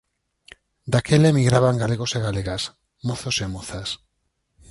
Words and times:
Daquela 0.91 1.31
emigraban 1.33 1.79
galegos 1.83 2.11
e 2.17 2.19
galegas, 2.27 2.63
mozos 3.07 3.37
e 3.45 3.47
mozas. 3.55 3.89